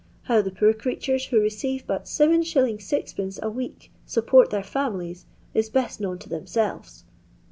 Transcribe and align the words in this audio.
How 0.23 0.41
the 0.41 0.49
poor 0.49 0.73
creatures 0.73 1.25
who 1.27 1.39
receive 1.39 1.85
but 1.85 2.05
7s. 2.05 2.55
M. 2.55 3.31
a 3.39 3.49
week 3.51 3.91
support 4.07 4.49
their 4.49 4.63
fitmilies, 4.63 5.25
is 5.53 5.69
best 5.69 6.01
known 6.01 6.17
to 6.17 6.27
themselves." 6.27 7.03